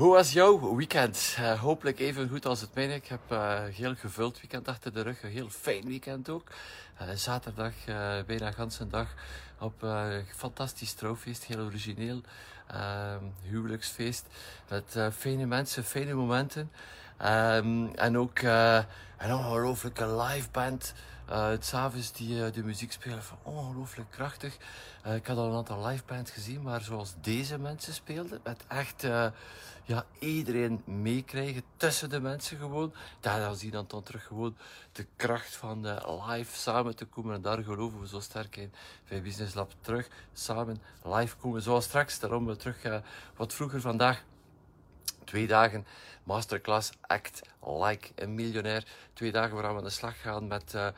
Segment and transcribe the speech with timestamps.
[0.00, 1.36] Hoe was jouw weekend?
[1.40, 2.94] Uh, hopelijk even goed als het mijne.
[2.94, 5.22] Ik heb een heel gevuld weekend achter de rug.
[5.22, 6.48] Een heel fijn weekend ook.
[7.02, 7.72] Uh, zaterdag,
[8.26, 9.14] bijna ganse dag
[9.58, 11.44] op een fantastisch trouwfeest.
[11.44, 12.20] Heel origineel.
[12.66, 14.26] Ehm, huwelijksfeest.
[14.68, 16.72] Met fijne mensen, fijne momenten.
[17.22, 18.38] Um, en ook
[19.18, 20.94] een ongelooflijke live band.
[21.30, 24.56] Uh, het s'avonds die de muziek spelen van ongelooflijk krachtig.
[25.14, 29.06] Ik had al een aantal live bands gezien, maar zoals deze mensen speelden, met echt
[29.90, 32.92] ja, iedereen meekrijgen tussen de mensen gewoon.
[33.20, 34.56] Daar zie je dan, dan terug gewoon
[34.92, 37.34] de kracht van uh, live samen te komen.
[37.34, 38.72] En daar geloven we zo sterk in
[39.08, 39.72] bij Business Lab.
[39.80, 41.62] Terug samen live komen.
[41.62, 42.96] Zoals straks, daarom we terug uh,
[43.36, 44.24] wat vroeger vandaag.
[45.24, 45.86] Twee dagen
[46.22, 48.86] masterclass Act Like a Miljonair.
[49.12, 50.88] Twee dagen waar we aan de slag gaan met uh,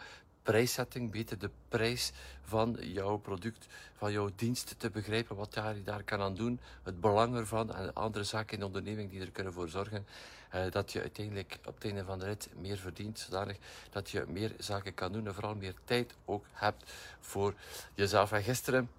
[0.42, 2.12] prijszetting, beter de prijs
[2.42, 7.00] van jouw product, van jouw dienst te begrijpen, wat je daar kan aan doen, het
[7.00, 10.06] belang ervan en andere zaken in de onderneming die er kunnen voor zorgen
[10.54, 13.56] uh, dat je uiteindelijk op het einde van de rit meer verdient, zodanig
[13.90, 17.54] dat je meer zaken kan doen en vooral meer tijd ook hebt voor
[17.94, 18.32] jezelf.
[18.32, 18.90] En gisteren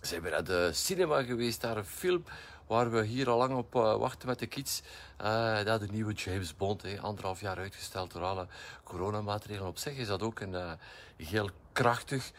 [0.00, 2.24] zijn we naar de cinema geweest, daar een film
[2.66, 4.82] waar we hier al lang op uh, wachten met de kids.
[5.20, 8.46] Uh, dat de nieuwe James Bond, hè, anderhalf jaar uitgesteld door alle
[8.84, 9.68] coronamaatregelen.
[9.68, 10.72] Op zich is dat ook een uh,
[11.16, 12.32] heel, krachtig,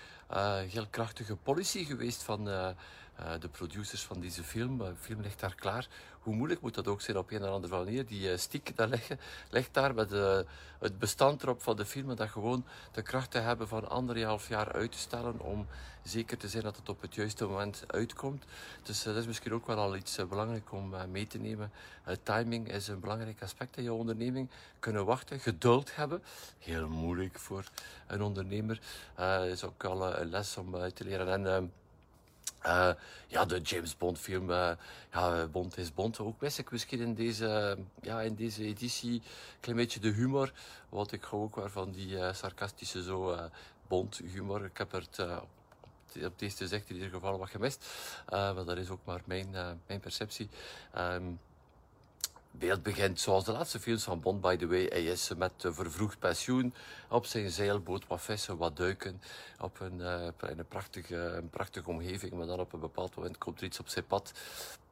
[0.70, 2.46] heel krachtige policy geweest van
[3.40, 4.78] de producers van deze film.
[4.78, 5.88] De film ligt daar klaar.
[6.24, 8.06] Hoe moeilijk moet dat ook zijn op een of andere manier?
[8.06, 10.12] Die stick daar leggen, ligt daar met
[10.80, 12.10] het bestand erop van de film.
[12.10, 15.68] En dat gewoon de kracht te hebben van anderhalf jaar uit te stellen om
[16.04, 18.44] zeker te zijn dat het op het juiste moment uitkomt.
[18.84, 21.72] Dus dat is misschien ook wel al iets belangrijk om mee te nemen.
[22.24, 24.50] timing is een belangrijk aspect in je onderneming.
[24.80, 26.24] Kunnen wachten, geduld hebben.
[26.60, 27.64] Heel moeilijk voor
[28.08, 28.80] een ondernemer.
[29.16, 31.46] Dat is ook al een les om te leren.
[31.46, 31.72] En,
[32.66, 32.90] uh,
[33.28, 34.72] ja, de James Bond film, uh,
[35.12, 36.20] ja, Bond is Bond.
[36.20, 40.54] Ook mis ik misschien in deze, ja, in deze editie een klein beetje de humor.
[40.90, 43.38] Wat ik hou ook wel van die uh, sarcastische zo
[43.88, 44.66] Bond humor.
[44.66, 45.08] Ik heb er
[46.26, 47.86] op deze zegt in ieder geval wat gemist.
[48.30, 49.50] maar dat is ook maar mijn,
[49.88, 50.50] mijn perceptie.
[50.98, 51.40] Um,
[52.56, 54.86] beeld begint zoals de laatste films van Bond, by the way.
[54.86, 56.74] Hij is met vervroegd pensioen
[57.10, 59.22] op zijn zeilboot, wat vissen, wat duiken.
[59.60, 63.60] Op een, uh, een, prachtige, een prachtige omgeving, maar dan op een bepaald moment komt
[63.60, 64.32] er iets op zijn pad.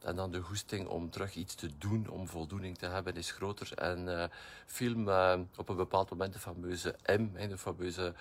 [0.02, 3.74] En dan de goesting om terug iets te doen, om voldoening te hebben, is groter.
[3.78, 4.24] En uh,
[4.66, 5.10] film
[5.58, 8.14] op een bepaald moment de fameuze M, de fameuze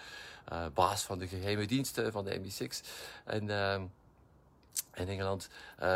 [0.75, 2.87] baas van de geheime diensten van de MI6.
[3.25, 3.47] En
[4.95, 5.49] in Engeland
[5.83, 5.89] uh,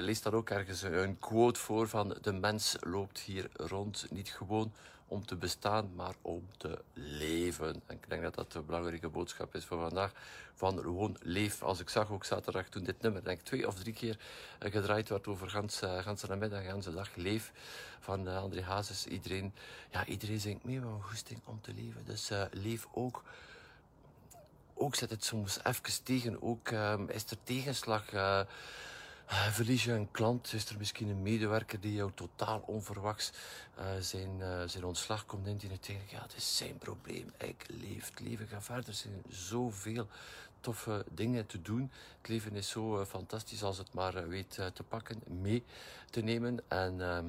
[0.00, 4.72] leest daar ook ergens een quote voor van de mens loopt hier rond niet gewoon
[5.08, 7.82] om te bestaan, maar om te leven.
[7.86, 10.12] En ik denk dat dat een belangrijke boodschap is voor vandaag.
[10.54, 11.62] Van gewoon leef.
[11.62, 14.18] Als ik zag ook zaterdag toen dit nummer, denk ik, twee of drie keer
[14.62, 17.14] uh, gedraaid werd over gans, uh, gans middag, ganse dag.
[17.14, 17.52] Leef
[18.00, 19.06] van uh, André Hazes.
[19.06, 19.54] Iedereen,
[19.90, 22.04] ja, iedereen zingt mee een goesting om te leven.
[22.04, 23.22] Dus leef ook
[24.78, 26.42] ook zit het soms even tegen.
[26.42, 28.12] Ook um, is er tegenslag.
[28.12, 28.40] Uh,
[29.50, 33.32] verlies je een klant, is er misschien een medewerker die jou totaal onverwachts
[33.78, 34.30] uh, zijn,
[34.68, 35.56] zijn ontslag komt in.
[35.56, 37.32] Die tegen, ja, het is zijn probleem.
[37.36, 38.88] Ik leef, het leven gaat verder.
[38.88, 40.06] Er zijn zoveel
[40.60, 41.90] toffe dingen te doen.
[42.20, 45.64] Het leven is zo fantastisch als het maar weet te pakken, mee
[46.10, 46.60] te nemen.
[46.68, 47.24] En ehm,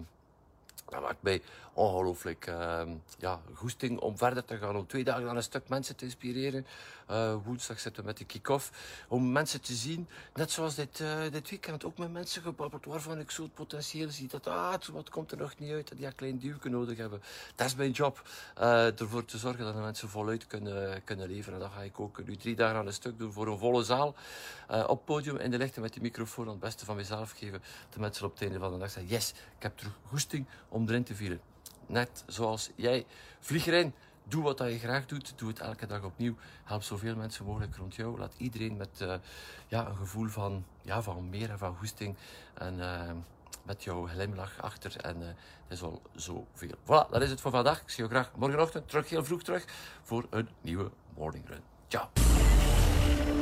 [0.89, 1.41] dat maakt mij
[1.73, 2.81] ongelooflijk uh,
[3.17, 4.75] ja, goesting om verder te gaan.
[4.75, 6.65] Om twee dagen aan een stuk mensen te inspireren.
[7.11, 8.71] Uh, woensdag zitten we met de kick-off.
[9.07, 13.19] Om mensen te zien, net zoals dit, uh, dit weekend, ook met mensen gebabbeld waarvan
[13.19, 14.27] ik zo het potentieel zie.
[14.27, 17.21] Dat ah, wat komt er nog niet uit, dat die een klein duwke nodig hebben.
[17.55, 18.29] Dat is mijn job.
[18.59, 21.53] Uh, ervoor te zorgen dat de mensen voluit kunnen, kunnen leveren.
[21.53, 23.83] En dat ga ik ook nu drie dagen aan een stuk doen voor een volle
[23.83, 24.15] zaal.
[24.87, 27.61] op podium in de lichten met die microfoon aan het beste van mezelf geven.
[27.89, 30.87] De mensen op het einde van de dag zeggen, yes, ik heb terug goesting om
[30.87, 31.41] erin te vieren.
[31.85, 33.05] Net zoals jij.
[33.39, 33.93] Vlieg erin.
[34.29, 35.33] Doe wat je graag doet.
[35.35, 36.35] Doe het elke dag opnieuw.
[36.63, 38.19] Help zoveel mensen mogelijk rond jou.
[38.19, 39.13] Laat iedereen met uh,
[39.67, 42.15] ja, een gevoel van, ja, van meer en van goesting.
[42.53, 43.01] En uh,
[43.63, 44.97] met jouw glimlach achter.
[44.97, 45.25] En uh,
[45.67, 46.75] dat is al zoveel.
[46.83, 47.81] Voilà, dat is het voor vandaag.
[47.81, 49.65] Ik zie je graag morgenochtend terug, heel vroeg terug,
[50.03, 51.61] voor een nieuwe morning run.
[51.87, 52.09] Ciao.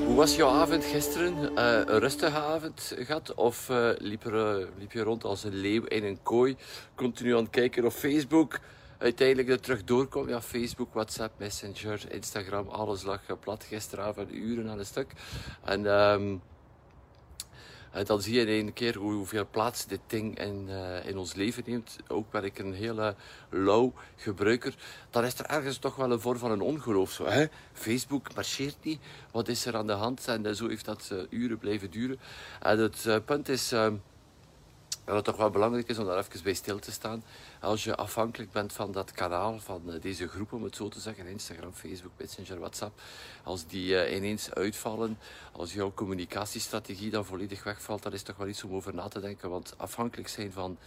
[0.05, 1.61] Hoe was jouw avond gisteren?
[1.63, 3.33] Een rustige avond gehad?
[3.33, 3.67] Of
[3.97, 4.23] liep,
[4.89, 6.57] je rond als een leeuw in een kooi?
[6.95, 8.59] Continu aan het kijken op Facebook?
[8.97, 10.29] Uiteindelijk er terug doorkom.
[10.29, 15.11] Ja, Facebook, WhatsApp, Messenger, Instagram, alles lag plat gisteravond, uren aan een stuk.
[15.63, 16.41] En um,
[18.05, 21.63] dan zie je in één keer hoeveel plaats dit ding in, uh, in ons leven
[21.65, 21.97] neemt.
[22.07, 23.15] Ook ben ik een hele
[23.49, 24.75] low gebruiker.
[25.09, 27.11] Dan is er ergens toch wel een vorm van een ongeloof.
[27.11, 27.45] Zo, hè?
[27.73, 28.99] Facebook marcheert niet.
[29.31, 30.27] Wat is er aan de hand?
[30.27, 32.19] En uh, zo heeft dat uh, uren blijven duren.
[32.59, 33.73] En het punt is
[35.07, 37.23] dat het toch wel belangrijk is om daar even bij stil te staan.
[37.61, 40.99] Als je afhankelijk bent van dat kanaal, van eh, deze groep om het zo te
[40.99, 43.01] zeggen, Instagram, Facebook, Messenger, WhatsApp,
[43.43, 45.19] als die uh, ineens uitvallen,
[45.51, 49.19] als jouw communicatiestrategie dan volledig wegvalt, dan is toch wel iets om over na te
[49.19, 49.49] denken.
[49.49, 50.77] Want afhankelijk zijn van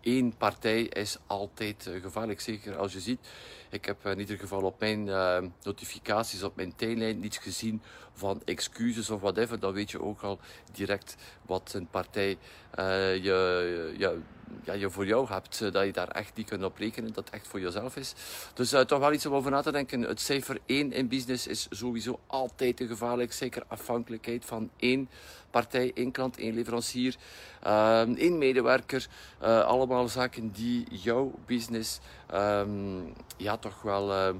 [0.00, 2.40] één partij is altijd uh, gevaarlijk.
[2.40, 3.20] Zeker als je ziet,
[3.70, 7.82] ik heb in ieder geval op mijn uh, notificaties, op mijn tijdlijn niets gezien
[8.12, 9.60] van excuses of whatever.
[9.60, 10.38] Dan weet je ook al
[10.72, 12.38] direct wat een partij
[12.78, 14.18] uh, je, je
[14.64, 17.24] ja, je voor jou hebt, eh, dat je daar echt niet kunt op rekenen, dat
[17.24, 18.14] het echt voor jezelf is.
[18.54, 20.02] Dus toch wel iets om over na te denken.
[20.02, 23.32] Het cijfer 1 in business is sowieso altijd te gevaarlijk.
[23.32, 25.08] Zeker afhankelijkheid van één
[25.50, 27.16] partij, één klant, één leverancier,
[28.16, 29.06] één medewerker.
[29.40, 31.98] Allemaal zaken die jouw business
[32.34, 34.34] um, ja, toch wel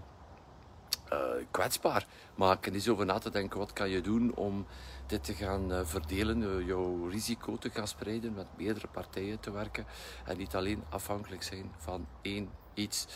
[1.50, 2.74] kwetsbaar maken.
[2.74, 4.66] Is over na te denken, wat kan je doen om
[5.06, 9.50] dit te gaan uh, verdelen, uh, jouw risico te gaan spreiden, met meerdere partijen te
[9.50, 9.86] werken
[10.24, 13.06] en niet alleen afhankelijk zijn van één iets.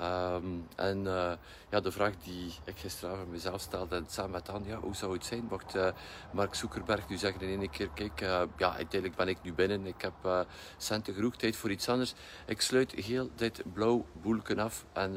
[0.00, 1.32] Um, en uh,
[1.70, 5.24] ja, de vraag die ik gisteravond mezelf stelde en samen met Anja, hoe zou het
[5.24, 5.74] zijn mocht
[6.32, 8.20] Mark Zuckerberg nu zeggen in één keer, kijk,
[8.56, 10.46] ja, uiteindelijk ben ik nu binnen, ik heb
[10.76, 12.14] centen genoeg, tijd voor iets anders.
[12.46, 15.14] Ik sluit heel dit blauw boelken af en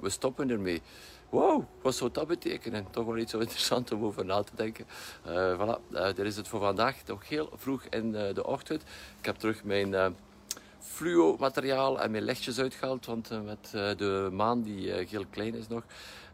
[0.00, 0.82] we stoppen ermee.
[1.28, 2.90] Wow, wat zou dat betekenen?
[2.90, 4.86] Toch wel iets zo interessant om over na te denken.
[5.56, 6.96] Voilà, dit is het voor vandaag.
[7.06, 8.82] Nog heel vroeg in de ochtend.
[9.18, 10.16] Ik heb terug mijn
[10.80, 13.06] fluo materiaal en mijn lichtjes uitgehaald.
[13.06, 15.84] Want met de maan die heel klein is nog,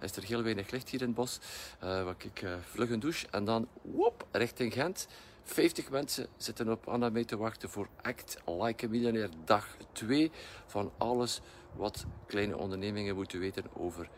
[0.01, 1.39] is er heel weinig licht hier in het bos.
[1.81, 5.07] wat ik vlug een douche en dan wop, richting Gent.
[5.43, 10.31] 50 mensen zitten op Anna mee te wachten voor Act Like a Millionaire dag 2
[10.67, 11.41] van alles
[11.73, 14.09] wat kleine ondernemingen moeten weten over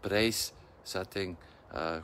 [0.00, 1.36] prijszetting.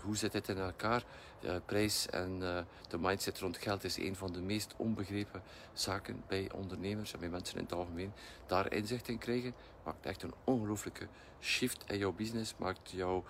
[0.03, 1.05] Hoe zit dit in elkaar?
[1.45, 2.59] Uh, prijs en uh,
[2.89, 5.43] de mindset rond geld is een van de meest onbegrepen
[5.73, 8.13] zaken bij ondernemers en bij mensen in het algemeen.
[8.47, 9.55] Daar inzicht in krijgen
[9.85, 11.09] maakt echt een ongelooflijke
[11.41, 13.25] shift in jouw business, maakt jouw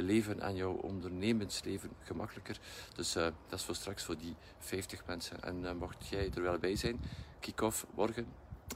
[0.00, 2.58] leven en jouw ondernemensleven gemakkelijker.
[2.94, 5.42] Dus dat is voor straks voor die 50 mensen.
[5.42, 7.00] En mocht jij er wel bij zijn,
[7.40, 8.26] kick-off morgen.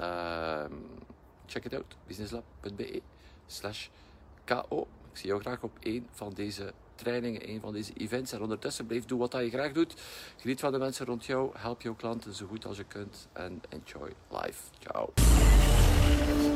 [0.00, 0.72] Ehm,
[1.46, 3.02] check it out, businesslab.be
[3.46, 3.88] slash
[4.44, 8.32] ko ik zie jou graag op één van deze trainingen, één van deze events.
[8.32, 9.94] En ondertussen blijf doen wat je graag doet.
[10.36, 11.50] Geniet van de mensen rond jou.
[11.56, 13.28] Help jouw klanten zo goed als je kunt.
[13.32, 14.62] En enjoy life.
[14.78, 15.12] Ciao.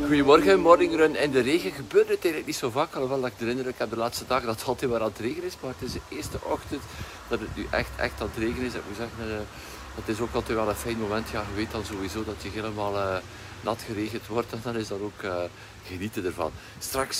[0.06, 1.72] Goedemorgen, morningrun in de regen.
[1.72, 4.46] Gebeurt het eigenlijk niet zo vaak, alhoewel dat ik de indruk heb de laatste dagen
[4.46, 5.56] dat het altijd maar aan het regen is.
[5.60, 6.82] Maar het is de eerste ochtend
[7.28, 8.74] dat het nu echt, echt aan het regen is.
[8.74, 9.46] Ik moet zeggen,
[9.94, 11.30] het is ook altijd wel een fijn moment.
[11.30, 13.16] Ja, je weet dan sowieso dat je helemaal uh,
[13.60, 14.52] nat geregend wordt.
[14.52, 15.42] En dan is dat ook uh,
[15.86, 16.52] genieten ervan.
[16.78, 17.18] Straks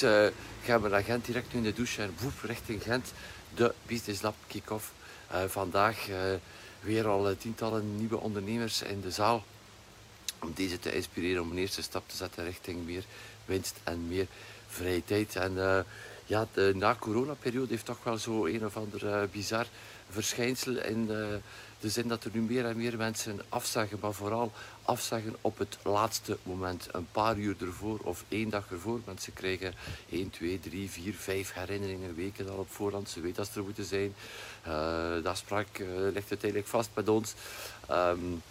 [0.65, 3.13] gaan we naar Gent direct nu in de douche en woep, richting Gent.
[3.55, 4.93] De Business Lab kick-off.
[5.47, 6.07] Vandaag
[6.81, 9.45] weer al tientallen nieuwe ondernemers in de zaal.
[10.41, 13.05] Om deze te inspireren om een eerste stap te zetten richting meer
[13.45, 14.27] winst en meer
[14.69, 15.37] vrije tijd.
[15.37, 15.85] En
[16.25, 19.67] ja, de na-corona-periode heeft toch wel zo een of ander bizar
[20.11, 21.11] verschijnsel in
[21.89, 26.39] zin dat er nu meer en meer mensen afzeggen, maar vooral afzeggen op het laatste
[26.43, 26.89] moment.
[26.93, 29.01] Een paar uur ervoor of één dag ervoor.
[29.05, 29.75] Mensen krijgen
[30.11, 33.09] 1, 2, 3, 4, 5 herinneringen, weken al op voorhand.
[33.09, 34.15] Ze weten dat ze er moeten zijn.
[34.69, 37.35] Uh, dat sprak uh, ligt uiteindelijk vast met ons.
[37.91, 38.43] Um,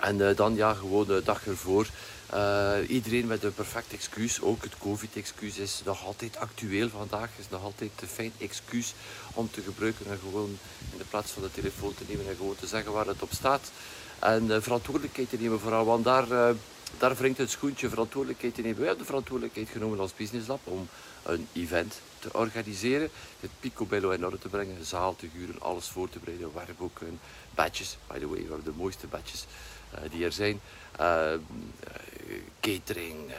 [0.00, 1.86] en uh, dan ja, gewoon de dag ervoor.
[2.34, 7.48] Uh, iedereen met een perfect excuus, ook het COVID-excuus is nog altijd actueel vandaag, is
[7.48, 8.94] nog altijd een fijn excuus
[9.34, 10.58] om te gebruiken en gewoon
[10.92, 13.32] in de plaats van de telefoon te nemen en gewoon te zeggen waar het op
[13.32, 13.70] staat.
[14.18, 16.48] En uh, verantwoordelijkheid te nemen vooral, want daar, uh,
[16.98, 18.78] daar wringt het schoentje verantwoordelijkheid te nemen.
[18.78, 20.88] Wij hebben de verantwoordelijkheid genomen als Business Lab om
[21.22, 26.08] een event te organiseren, het picobello in orde te brengen, zaal te huren, alles voor
[26.08, 27.20] te bereiden, werkboeken,
[27.54, 29.46] badges, by the way, we hebben de mooiste badges
[30.10, 30.60] die er zijn.
[31.00, 31.32] Uh,
[32.60, 33.36] catering, uh,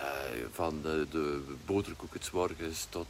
[0.51, 3.07] van de, de boterkoeken morgens tot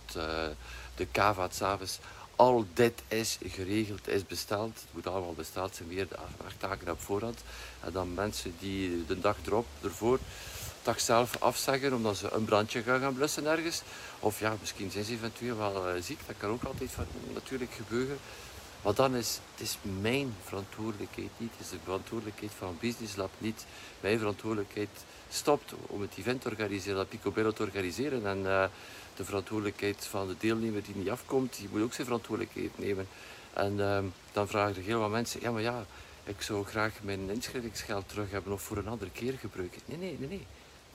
[0.95, 1.99] de kava s'avonds.
[2.35, 4.75] Al dit is geregeld, is besteld.
[4.75, 6.07] Het moet allemaal besteld zijn, weer
[6.45, 7.39] acht dagen op voorhand.
[7.79, 10.19] En dan mensen die de dag erop, ervoor,
[10.83, 13.81] dag zelf afzeggen omdat ze een brandje gaan gaan blussen ergens.
[14.19, 16.91] Of ja, misschien zijn ze eventueel wel ziek, dat kan ook altijd
[17.33, 18.17] natuurlijk gebeuren.
[18.81, 21.51] Maar dan is het is mijn verantwoordelijkheid niet.
[21.51, 23.65] Het is de verantwoordelijkheid van Business Lab niet.
[23.99, 24.89] Mijn verantwoordelijkheid
[25.29, 28.25] stopt om het event te organiseren, dat Picobello te organiseren.
[28.25, 28.65] En uh,
[29.15, 33.07] de verantwoordelijkheid van de deelnemer die niet afkomt, die moet ook zijn verantwoordelijkheid nemen.
[33.53, 33.99] En uh,
[34.31, 35.85] dan vragen er heel wat mensen, ja maar ja,
[36.23, 39.81] ik zou graag mijn inschrijvingsgeld terug hebben of voor een andere keer gebruiken.
[39.85, 40.45] Nee, nee, nee, nee.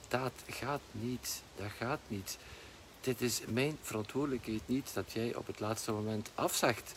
[0.09, 1.43] Dat gaat niet.
[1.57, 2.39] Dat gaat niet.
[3.01, 6.95] Dit is mijn verantwoordelijkheid niet dat jij op het laatste moment afzegt.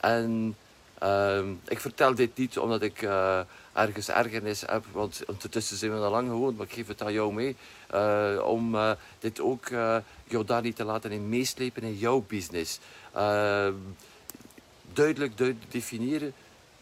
[0.00, 0.56] En
[1.02, 3.40] uh, ik vertel dit niet omdat ik uh,
[3.72, 7.12] ergens ergernis heb, want ondertussen zijn we al lang gewoon, maar ik geef het aan
[7.12, 7.56] jou mee.
[7.94, 9.68] Uh, om uh, dit ook
[10.24, 12.78] jou daar niet te laten in meeslepen in jouw business.
[13.12, 13.74] Ehm,
[14.92, 16.32] duidelijk, duidelijk definiëren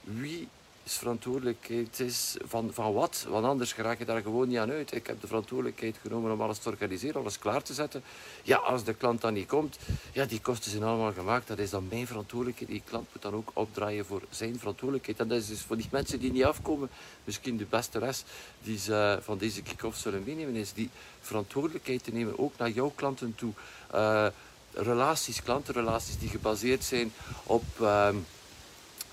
[0.01, 0.49] wie
[0.87, 3.27] is verantwoordelijkheid is van, van wat.
[3.29, 4.95] Want anders raak je daar gewoon niet aan uit.
[4.95, 8.03] Ik heb de verantwoordelijkheid genomen om alles te organiseren, alles klaar te zetten.
[8.43, 9.79] Ja, als de klant dan niet komt,
[10.13, 11.49] ja, die kosten zijn allemaal gemaakt.
[11.49, 12.71] Dat is dan mijn verantwoordelijkheid.
[12.71, 15.21] Die klant moet dan ook opdraaien voor zijn verantwoordelijkheid.
[15.21, 16.89] En dat is dus voor die mensen die niet afkomen,
[17.25, 18.25] misschien de beste rest
[18.63, 20.91] die ze van deze kick-off zullen meenemen, is die
[21.21, 23.53] verantwoordelijkheid te nemen, ook naar jouw klanten toe.
[23.95, 24.27] Uh,
[24.73, 27.13] relaties, klantenrelaties die gebaseerd zijn
[27.43, 27.65] op...
[27.81, 28.09] Uh,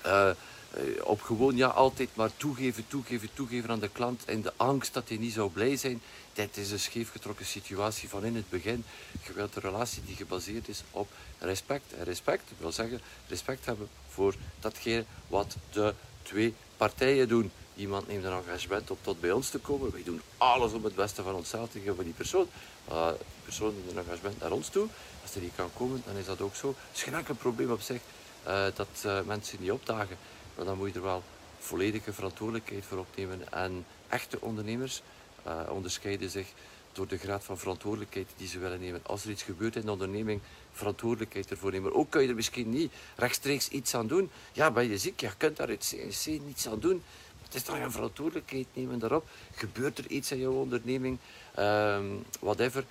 [0.06, 0.30] uh,
[0.74, 4.94] eh, op gewoon ja, altijd maar toegeven, toegeven, toegeven aan de klant en de angst
[4.94, 6.00] dat hij niet zou blij zijn.
[6.32, 8.84] Dit is een scheefgetrokken situatie van in het begin.
[9.26, 11.92] Je wilt een relatie die gebaseerd is op respect.
[11.98, 17.50] En respect wil zeggen respect hebben voor datgene wat de twee partijen doen.
[17.76, 19.92] Iemand neemt een engagement om tot bij ons te komen.
[19.92, 22.48] Wij doen alles om het beste van onszelf te geven voor die persoon.
[22.90, 23.08] Uh,
[23.44, 24.86] persoon neemt een engagement naar ons toe.
[25.22, 26.74] Als er niet kan komen, dan is dat ook zo.
[26.92, 28.00] Het is probleem op zich
[28.46, 30.16] uh, dat uh, mensen niet opdagen.
[30.56, 31.22] Maar dan moet je er wel
[31.58, 33.52] volledige verantwoordelijkheid voor opnemen.
[33.52, 35.02] En echte ondernemers
[35.46, 36.46] uh, onderscheiden zich
[36.92, 39.00] door de graad van verantwoordelijkheid die ze willen nemen.
[39.02, 40.40] Als er iets gebeurt in de onderneming,
[40.72, 41.94] verantwoordelijkheid ervoor nemen.
[41.94, 44.30] Ook kun je er misschien niet rechtstreeks iets aan doen.
[44.52, 45.20] Ja, ben je ziek?
[45.20, 47.02] Je kunt daar uit CNC niets aan doen.
[47.42, 49.28] Het is toch een verantwoordelijkheid nemen daarop.
[49.54, 51.18] Gebeurt er iets in jouw onderneming?
[51.58, 52.84] Um, whatever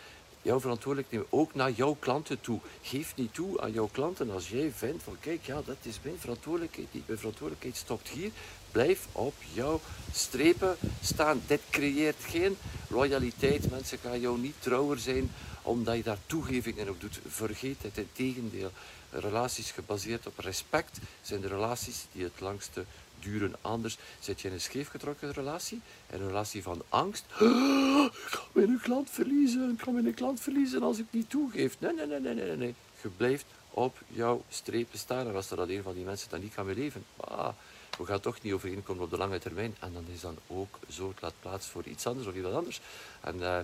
[0.44, 2.60] jouw verantwoordelijk nemen, ook naar jouw klanten toe.
[2.82, 6.20] Geef niet toe aan jouw klanten als jij vindt van kijk, ja, dat is mijn
[6.20, 8.32] verantwoordelijkheid, mijn verantwoordelijkheid stopt hier.
[8.72, 9.82] Blijf op jouw
[10.12, 11.42] strepen staan.
[11.48, 12.58] Dit creëert geen
[12.88, 13.72] loyaliteit.
[13.72, 15.32] Mensen gaan jou niet trouwer zijn
[15.62, 17.20] omdat je daar toegevingen op doet.
[17.28, 18.72] Vergeet het, in tegendeel.
[19.10, 22.86] Relaties gebaseerd op respect zijn de relaties die het langste
[23.24, 23.56] duren.
[23.62, 27.26] Anders zit je in een scheefgetrokken relatie, een relatie van angst.
[27.40, 31.76] ik kan mijn klant verliezen, ik kan mijn klant verliezen als ik niet toegeef.
[31.80, 32.76] Nee, nee, nee, nee, nee, nee.
[33.02, 35.28] Je blijft op jouw strepen staan.
[35.28, 37.50] En als er dat een van die mensen dan niet kan beleven, ah,
[37.98, 39.76] we gaan toch niet overeenkomen op de lange termijn.
[39.80, 42.82] En dan is dan ook zo, het laat plaats voor iets anders of iets anders.
[43.22, 43.60] En uh,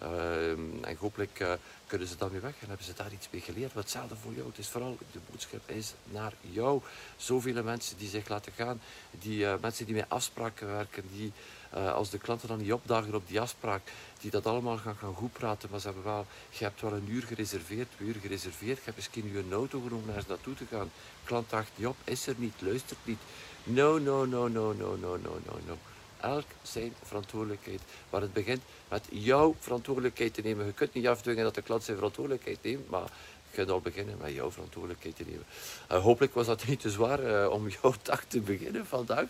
[0.00, 1.52] en hopelijk uh,
[1.86, 3.72] kunnen ze dan weer weg en hebben ze daar iets mee geleerd.
[3.72, 4.46] Wat hetzelfde voor jou.
[4.46, 6.80] Het is vooral, de boodschap is naar jou.
[7.16, 8.80] Zoveel mensen die zich laten gaan,
[9.10, 11.32] die uh, mensen die met afspraken werken, die
[11.74, 13.82] uh, als de klanten dan niet opdagen op die afspraak,
[14.20, 17.10] die dat allemaal gaan, gaan goed praten, maar ze hebben wel, je hebt wel een
[17.10, 20.90] uur gereserveerd, twee uur gereserveerd, je hebt misschien een auto genomen naar naartoe te gaan.
[21.24, 23.20] Klant dacht niet is er niet, luistert niet.
[23.64, 25.76] No, no, no, no, no, no, no, no
[26.20, 27.80] elk zijn verantwoordelijkheid.
[28.10, 30.66] Maar het begint met jouw verantwoordelijkheid te nemen.
[30.66, 33.08] Je kunt niet afdwingen dat de klant zijn verantwoordelijkheid neemt, maar
[33.50, 35.44] je kunt al beginnen met jouw verantwoordelijkheid te nemen.
[35.92, 39.26] Uh, hopelijk was dat niet te zwaar uh, om jouw dag te beginnen vandaag.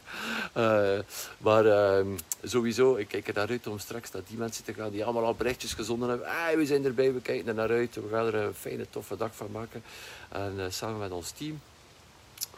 [0.56, 0.98] Uh,
[1.38, 2.06] maar ehm,
[2.42, 5.24] sowieso, ik kijk er naar uit om straks naar die mensen te gaan die allemaal
[5.24, 6.58] al berichtjes gezonden hebben.
[6.58, 7.94] We zijn erbij, we kijken er naar uit.
[7.94, 9.82] We gaan er een fijne, toffe dag van maken.
[10.28, 11.60] En samen met ons team,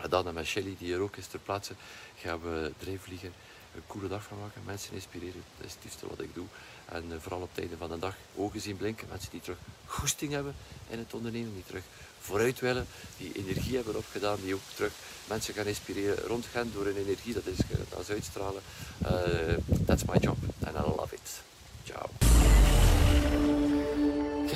[0.00, 1.72] met Dan en met Shelly, die er ook is ter plaatse,
[2.16, 3.32] gaan we drijfvliegen
[3.74, 4.62] een coole dag van maken.
[4.64, 6.46] Mensen inspireren, dat is het liefste wat ik doe.
[6.84, 9.08] En uh, vooral op het einde van de dag ogen zien blinken.
[9.10, 10.54] Mensen die terug goesting hebben
[10.88, 11.84] in het ondernemen, die terug
[12.20, 12.86] vooruit willen,
[13.16, 14.92] die energie hebben opgedaan, die ook terug
[15.28, 17.34] mensen gaan inspireren rond gaan door hun energie.
[17.34, 18.62] Dat is dat is uitstralen.
[19.02, 21.40] Uh, that's my job and I love it.
[21.84, 22.71] Ciao.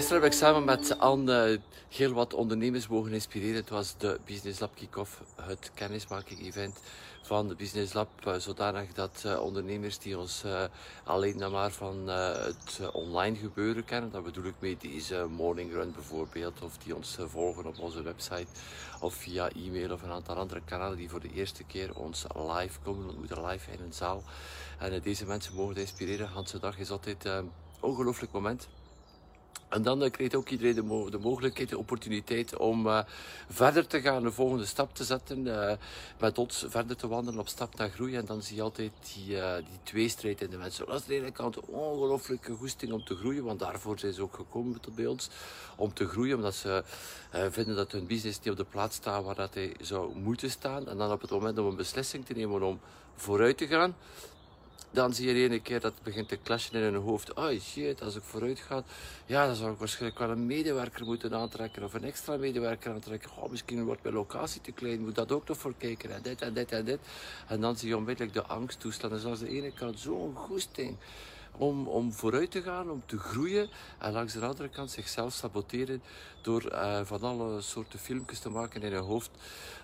[0.07, 3.55] Gisteren heb ik samen met Anne heel wat ondernemers mogen inspireren.
[3.55, 6.79] Het was de Business Lab Kick-Off, het kennismaking event
[7.23, 8.09] van de Business Lab.
[8.25, 10.65] Eh, zodanig dat uh, ondernemers die ons uh,
[11.05, 16.63] alleen maar van het online gebeuren kennen, dat bedoel ik met deze morning run bijvoorbeeld,
[16.63, 18.47] of die ons volgen op onze website,
[19.01, 22.79] of via e-mail of een aantal andere kanalen die voor de eerste keer ons live
[22.85, 24.23] komen, ontmoeten live in een zaal.
[24.79, 26.29] En deze mensen mogen inspireren.
[26.29, 28.69] Hans dag is altijd een ongelooflijk moment
[29.69, 33.01] En dan uh, krijgt ook iedereen de, mo de, mogelijkheid, de opportuniteit om uh,
[33.49, 35.73] verder te gaan, de volgende stap te zetten, uh,
[36.19, 38.17] met ons verder te wandelen op stap naar groei.
[38.17, 40.87] En dan zie je altijd die, die tweestrijd in de mensen.
[40.87, 44.23] Dat is de ene kant een ongelooflijke goesting om te groeien, want daarvoor zijn ze
[44.23, 45.29] ook gekomen tot bij ons.
[45.77, 46.85] Om te groeien, omdat ze
[47.51, 50.89] vinden dat hun business niet op de plaats staat waar dat hij zou moeten staan.
[50.89, 52.81] En dan op het moment om een beslissing te nemen om
[53.15, 53.95] vooruit te gaan,
[54.97, 57.35] dan zie je de ene keer dat het begint te clashen in hun hoofd.
[57.35, 58.85] Oh shit, als ik vooruit ga,
[59.27, 63.31] ja, dan zou ik waarschijnlijk wel een medewerker moeten aantrekken of een extra medewerker aantrekken.
[63.37, 66.43] Oh, misschien wordt mijn locatie te klein, moet dat ook nog voor kijken en dit
[66.43, 66.99] en dit en dit.
[67.49, 69.13] En dan zie je onmiddellijk de angsttoestand.
[69.13, 70.97] Dus aan de ene kant zo'n goesting
[71.59, 73.69] om, om vooruit te gaan, om te groeien.
[73.99, 76.03] En langs de andere kant zichzelf saboteren
[76.41, 79.31] door uh, van alle soorten filmpjes te maken in hun hoofd.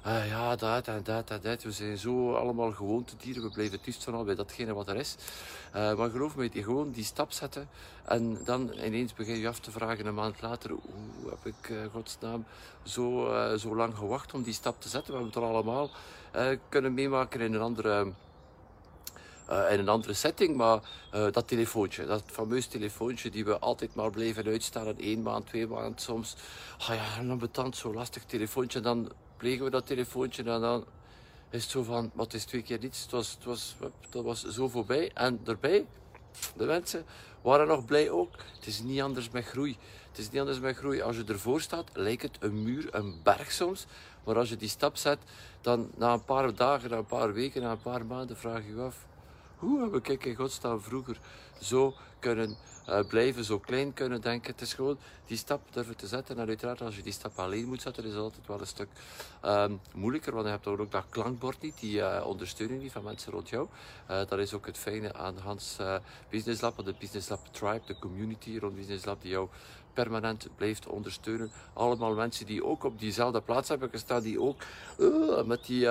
[0.07, 1.62] Uh, ja, dat en dat en dat.
[1.62, 3.43] We zijn zo allemaal gewoontedieren.
[3.43, 5.17] We blijven het liefst van bij datgene wat er is.
[5.75, 7.69] Uh, maar geloof me, die gewoon die stap zetten.
[8.05, 10.71] En dan ineens begin je af te vragen een maand later.
[10.71, 12.45] Hoe heb ik, godsnaam,
[12.83, 15.12] zo, zo lang gewacht om die stap te zetten?
[15.12, 15.91] We hebben het al allemaal
[16.69, 18.12] kunnen meemaken in een andere
[19.49, 20.80] in een andere setting, maar
[21.14, 25.66] uh, dat telefoontje, dat fameus telefoontje die we altijd maar blijven uitstellen, één maand, twee
[25.66, 26.37] maanden soms.
[26.78, 28.78] Ah ja, een zo lastig telefoontje.
[28.78, 30.84] En dan plegen we dat telefoontje en dan
[31.50, 33.02] is het zo van, wat is twee keer niets.
[33.02, 33.76] Het was, het was,
[34.11, 35.11] dat was zo voorbij.
[35.14, 35.87] En erbij,
[36.56, 37.04] de mensen
[37.42, 38.37] waren nog blij ook.
[38.56, 39.76] Het is niet anders met groei.
[40.08, 41.02] Het is niet anders met groei.
[41.02, 43.87] Als je ervoor staat, lijkt het een muur, een berg soms.
[44.25, 45.18] Maar als je die stap zet,
[45.61, 48.75] dan na een paar dagen, na een paar weken, na een paar maanden vraag je
[48.75, 49.06] je af
[49.62, 51.21] hoe heb ik in godsnaam vroeger
[51.61, 52.57] zo kunnen
[52.89, 54.53] uh, blijven, zo klein kunnen denken.
[54.53, 56.39] Het is gewoon die stap durven te zetten.
[56.39, 58.89] En uiteraard, als je die stap alleen moet zetten, is het altijd wel een stuk
[59.45, 60.33] um, moeilijker.
[60.33, 63.69] Want je hebt ook dat klankbord niet, die uh, ondersteuning niet van mensen rond jou.
[64.11, 65.77] Uh, dat is ook het fijne aan Hans
[66.31, 69.49] Business Lab, de Business Lab Tribe, de community rond Business Lab, die jou
[69.93, 71.51] permanent blijft ondersteunen.
[71.73, 74.62] Allemaal mensen die ook op diezelfde plaats hebben gestaan, die ook
[75.45, 75.89] met die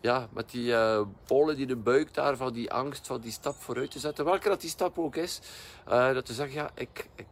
[0.00, 3.54] ja, met die uh, bollen die de buik daar, van die angst, van die stap
[3.54, 4.24] vooruit te zetten.
[4.24, 5.40] Welke dat die stap ook is.
[5.88, 7.26] Uh, dat te zeggen, ja, ik, ik,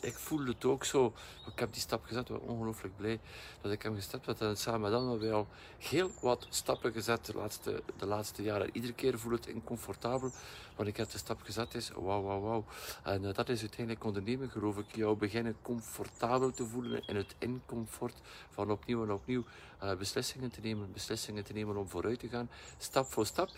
[0.00, 1.12] ik voel het ook zo.
[1.46, 3.20] Ik heb die stap gezet, ik ben ongelooflijk blij
[3.60, 4.40] dat ik hem gestapt heb.
[4.40, 5.46] En samen met hebben we al
[5.78, 8.70] heel wat stappen gezet de laatste, de laatste jaren.
[8.72, 10.30] Iedere keer voel het incomfortabel,
[10.76, 12.64] want ik heb de stap gezet is, wauw, wauw, wauw.
[13.02, 14.94] En uh, dat is uiteindelijk ondernemen, geloof ik.
[14.94, 18.20] Jou beginnen comfortabel te voelen in het incomfort
[18.50, 19.44] van opnieuw en opnieuw
[19.82, 20.92] uh, beslissingen te nemen.
[20.92, 23.50] Beslissingen te nemen om vooruit te gaan, stap voor stap.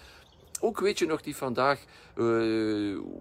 [0.65, 1.85] Ook weet je nog niet vandaag
[2.17, 2.25] uh,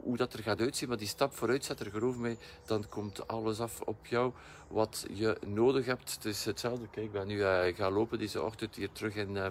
[0.03, 3.27] hoe dat er gaat uitzien, maar die stap vooruit zet er, geloof mij, dan komt
[3.27, 4.31] alles af op jou
[4.67, 6.13] wat je nodig hebt.
[6.13, 6.87] Het is hetzelfde.
[6.91, 9.47] Kijk, ik ben nu uh, gaan lopen deze ochtend hier terug in, uh,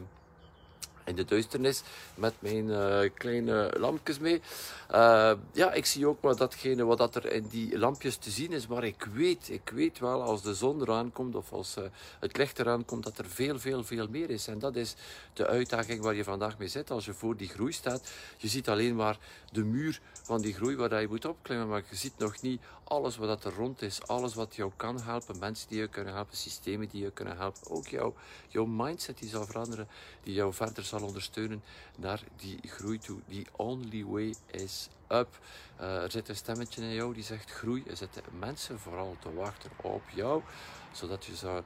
[1.04, 1.82] in de duisternis
[2.14, 4.40] met mijn uh, kleine lampjes mee.
[4.90, 8.52] Uh, ja, ik zie ook maar datgene wat dat er in die lampjes te zien
[8.52, 8.66] is.
[8.66, 11.84] Maar ik weet, ik weet wel als de zon eraan komt of als uh,
[12.20, 14.46] het licht eraan komt, dat er veel, veel, veel meer is.
[14.46, 14.94] En dat is
[15.32, 18.10] de uitdaging waar je vandaag mee zit als je voor die groei staat.
[18.36, 19.18] Je ziet alleen maar
[19.52, 23.16] de muur van die groei waar je moet opklimmen, maar je ziet nog niet alles
[23.16, 24.06] wat dat er rond is.
[24.06, 27.70] Alles wat jou kan helpen, mensen die je kunnen helpen, systemen die je kunnen helpen.
[27.70, 28.12] Ook jou,
[28.48, 29.88] jouw mindset die zal veranderen,
[30.22, 31.62] die jou verder zal ondersteunen
[31.96, 33.20] naar die groei toe.
[33.26, 35.38] Die only way is up.
[35.80, 37.82] Uh, er zit een stemmetje in jou die zegt groei.
[37.86, 40.42] Er zitten mensen vooral te wachten op jou,
[40.92, 41.62] zodat je zou,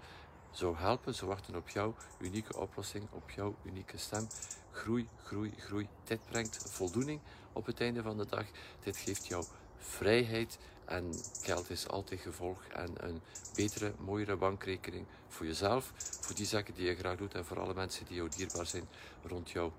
[0.51, 1.15] zou helpen.
[1.15, 4.27] Ze wachten op jouw unieke oplossing, op jouw unieke stem.
[4.71, 5.89] Groei, groei, groei.
[6.05, 7.21] Dit brengt voldoening
[7.53, 8.45] op het einde van de dag.
[8.83, 9.45] Dit geeft jou
[9.79, 10.59] vrijheid.
[10.87, 13.21] En geld is altijd gevolg en een
[13.55, 17.75] betere, mooiere bankrekening voor jezelf, voor die zaken die je graag doet en voor alle
[17.75, 18.89] mensen die jou dierbaar zijn
[19.23, 19.71] rond jou.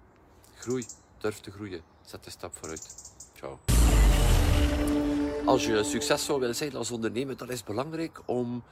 [0.55, 0.85] Groei,
[1.17, 2.95] durf te groeien, zet de stap vooruit.
[3.35, 3.59] Ciao.
[5.45, 8.63] Als je succesvol wil zijn als ondernemer, dan is het belangrijk om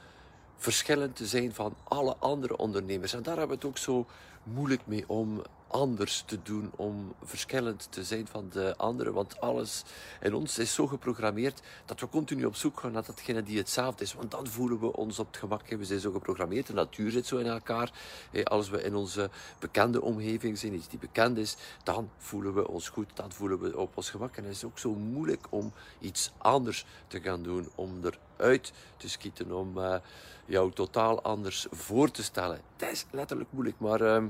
[0.56, 3.12] verschillend te zijn van alle andere ondernemers.
[3.12, 4.06] En daar hebben we het ook zo
[4.42, 5.42] moeilijk mee om
[5.76, 9.12] anders te doen, om verschillend te zijn van de anderen.
[9.12, 9.82] Want alles
[10.20, 14.04] in ons is zo geprogrammeerd dat we continu op zoek gaan naar datgene die hetzelfde
[14.04, 14.14] is.
[14.14, 15.68] Want dan voelen we ons op het gemak.
[15.68, 17.92] We zijn zo geprogrammeerd, de natuur zit zo in elkaar.
[18.44, 22.88] Als we in onze bekende omgeving zijn, iets die bekend is, dan voelen we ons
[22.88, 24.36] goed, dan voelen we op ons gemak.
[24.36, 28.00] En het is ook zo moeilijk om iets anders te gaan doen, om
[28.36, 29.94] eruit te schieten, om uh,
[30.46, 32.60] jou totaal anders voor te stellen.
[32.76, 34.22] Het is letterlijk moeilijk, maar...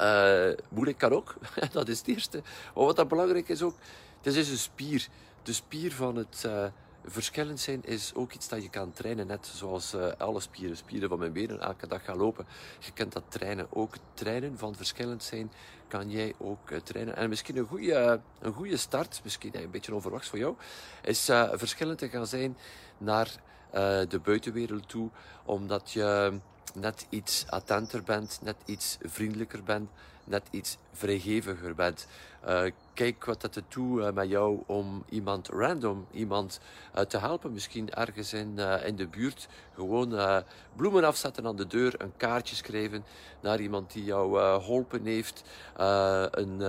[0.00, 1.34] Uh, moeilijk kan ook,
[1.72, 2.42] dat is het eerste.
[2.74, 3.74] Maar wat dat belangrijk is ook,
[4.16, 5.08] het is dus een spier.
[5.42, 6.64] De spier van het uh,
[7.04, 10.76] verschillend zijn is ook iets dat je kan trainen, net zoals uh, alle spieren.
[10.76, 12.46] Spieren van mijn benen, elke dag gaan lopen.
[12.78, 13.66] Je kunt dat trainen.
[13.70, 15.52] Ook trainen van verschillend zijn
[15.88, 17.16] kan jij ook trainen.
[17.16, 20.56] En misschien een goede, een goede start, misschien een beetje onverwachts voor jou,
[21.02, 22.56] is verschillend te gaan zijn
[22.98, 23.40] naar
[24.08, 25.08] de buitenwereld toe,
[25.44, 26.38] omdat je
[26.74, 29.90] net iets attenter bent, net iets vriendelijker bent,
[30.24, 32.06] net iets vrijgeviger bent.
[32.48, 32.62] Uh,
[32.94, 36.60] kijk wat dat doet uh, met jou om iemand random, iemand
[37.08, 37.52] te helpen.
[37.52, 40.42] Misschien ergens in, in de buurt gewoon
[40.76, 43.04] bloemen afzetten aan de deur, een kaartje schrijven
[43.40, 45.42] naar iemand die jou geholpen heeft,
[46.30, 46.62] een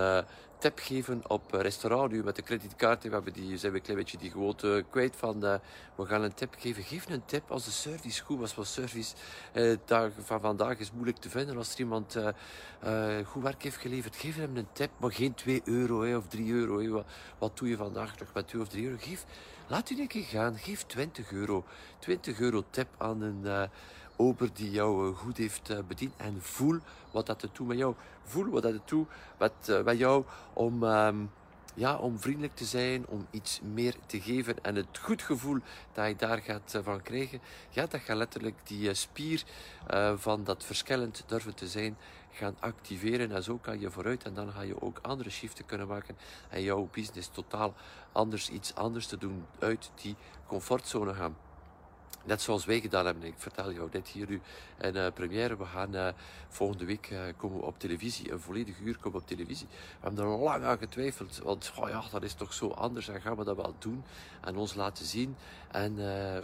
[0.61, 2.11] tip geven op restaurant.
[2.11, 5.15] Nu met de creditkaart we hebben die, zijn we een klein beetje die gewoonte kwijt
[5.15, 5.55] van uh,
[5.95, 6.83] we gaan een tip geven.
[6.83, 8.55] Geef een tip als de service goed was.
[8.55, 9.15] Want service
[9.53, 11.57] uh, van vandaag is moeilijk te vinden.
[11.57, 14.89] Als er iemand uh, goed werk heeft geleverd, geef hem een tip.
[14.97, 17.03] Maar geen 2 euro hè, of 3 euro.
[17.37, 18.97] Wat, doe je vandaag nog met 2 of 3 euro?
[18.99, 19.25] Geef,
[19.67, 20.57] laat u een keer gaan.
[20.57, 21.65] Geef 20 euro.
[21.99, 23.69] 20 euro tip aan een
[24.21, 26.13] ober die jou eh, goed heeft eh, bediend.
[26.17, 26.79] En voel
[27.11, 27.95] wat dat doet met jou.
[28.23, 29.07] Voel wat dat doet
[29.39, 31.31] met, eh, met jou om, um,
[31.73, 34.63] ja, om vriendelijk te zijn, om iets meer te geven.
[34.63, 35.59] En het goed gevoel
[35.93, 39.43] dat je daar gaat van krijgen, ja, dat gaat letterlijk die spier
[40.15, 41.97] van dat verschillend durven te zijn
[42.31, 43.31] gaan activeren.
[43.31, 46.17] En zo kan je vooruit en dan ga je ook andere shiften kunnen maken
[46.49, 47.73] en jouw business totaal
[48.11, 50.15] anders, iets anders te doen, uit die
[50.47, 51.35] comfortzone gaan.
[52.23, 53.23] Net zoals wij gedaan hebben.
[53.23, 54.41] Ik vertel jou dit hier nu
[54.79, 55.57] in uh, première.
[55.57, 56.07] We gaan uh,
[56.49, 58.31] volgende week uh, komen op televisie.
[58.31, 59.67] Een volledig uur komen op televisie.
[59.69, 61.37] We hebben er lang aan getwijfeld.
[61.43, 63.07] Want oh ja, dat is toch zo anders.
[63.07, 64.03] En gaan we dat wel doen.
[64.41, 65.35] En ons laten zien.
[65.71, 65.95] En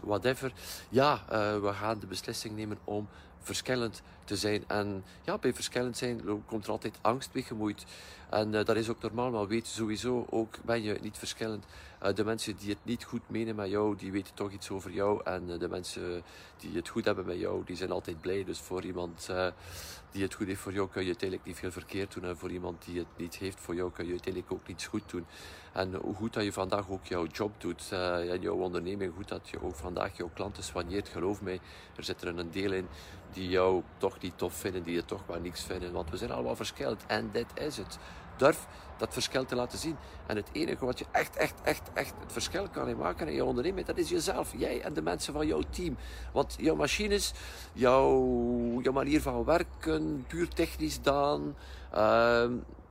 [0.01, 0.51] whatever.
[0.89, 1.23] Ja,
[1.61, 3.07] we gaan de beslissing nemen om
[3.39, 4.63] verschillend te zijn.
[4.67, 7.85] En ja, bij verschillend zijn komt er altijd angst mee gemoeid.
[8.29, 11.65] En uh, dat is ook normaal, maar weet sowieso ook, ben je niet verschillend.
[12.03, 14.91] Uh, de mensen die het niet goed menen met jou, die weten toch iets over
[14.91, 15.21] jou.
[15.23, 16.23] En uh, de mensen
[16.57, 18.43] die het goed hebben met jou, die zijn altijd blij.
[18.43, 19.29] Dus voor iemand
[20.11, 22.23] die het goed heeft voor jou, kun je uiteindelijk niet veel verkeerd doen.
[22.23, 25.09] En voor iemand die het niet heeft voor jou, kun je uiteindelijk ook niets goed
[25.09, 25.25] doen.
[25.73, 27.91] En hoe goed dat je vandaag ook jouw job doet
[28.31, 31.59] in jouw onderneming, goed dat je ook vandaag jouw klanten soigneert, geloof mij,
[31.95, 32.87] er zit er een deel in
[33.33, 35.91] die jou toch niet tof vinden, die je toch maar niks vinden.
[35.91, 37.97] Want we zijn allemaal verschillend en dit is het.
[38.37, 39.95] Durf dat verschil te laten zien.
[40.25, 43.45] En het enige wat je echt, echt, echt, echt het verschil kan maken in je
[43.45, 44.53] onderneming, dat is jezelf.
[44.57, 45.97] Jij en de mensen van jouw team.
[46.33, 47.33] Want jouw machines,
[47.73, 51.55] jouw, jouw manier van werken, puur technisch dan.
[51.93, 52.45] Uh,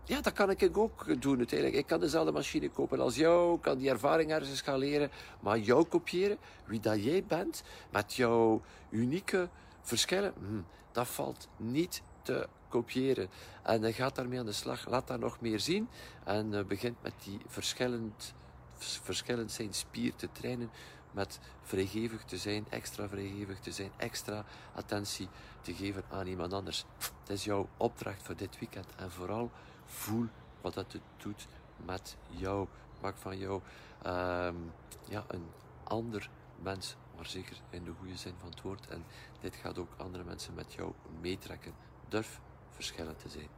[0.05, 1.79] ja, dat kan ik ook doen uiteindelijk.
[1.79, 5.11] Ik kan dezelfde machine kopen als jou, kan die ervaring ergens gaan leren,
[5.41, 9.49] maar jou kopiëren, wie dat jij bent, met jouw unieke
[9.87, 10.61] verschillen, hm,
[10.93, 13.29] dat valt niet te kopiëren.
[13.63, 14.89] En je gaat daarmee aan de slag.
[14.89, 15.89] Laat daar nog meer zien.
[16.25, 18.35] En uh, begint met die verschillend,
[18.79, 20.71] verschillend zijn spier te trainen.
[21.11, 24.45] Met vrijgevig te zijn, extra vrijgevig te zijn, extra
[24.75, 25.29] attentie
[25.61, 26.85] te geven aan iemand anders.
[27.21, 28.87] Het is jouw opdracht voor dit weekend.
[28.97, 29.51] En vooral
[29.85, 30.27] voel
[30.61, 31.47] wat dat het doet
[31.87, 32.67] met jou.
[33.01, 33.61] Maak van jou
[34.07, 34.73] um,
[35.09, 35.47] ja, een
[35.85, 36.31] ander
[36.63, 38.89] mens maar zeker in de goede zin van het woord.
[38.89, 39.05] En
[39.41, 41.73] dit gaat ook andere mensen met jou meetrekken.
[42.09, 43.49] Durf verschillend te zijn.